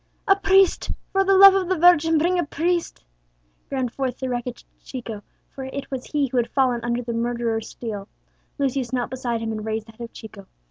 "A 0.27 0.35
priest! 0.35 0.89
for 1.11 1.23
the 1.23 1.37
love 1.37 1.53
of 1.53 1.69
the 1.69 1.77
Virgin, 1.77 2.17
bring 2.17 2.39
a 2.39 2.43
priest!" 2.43 3.03
groaned 3.69 3.93
forth 3.93 4.17
the 4.17 4.29
wretched 4.29 4.63
Chico, 4.83 5.21
for 5.53 5.65
it 5.65 5.91
was 5.91 6.05
he 6.07 6.25
who 6.25 6.37
had 6.37 6.49
fallen 6.49 6.81
under 6.83 7.03
the 7.03 7.13
murderer's 7.13 7.69
steel. 7.69 8.07
Lucius 8.57 8.91
knelt 8.91 9.11
beside 9.11 9.41
him, 9.41 9.51
and 9.51 9.63
raised 9.63 9.85
the 9.87 9.91
head 9.91 10.01
of 10.01 10.11
Chico. 10.11 10.47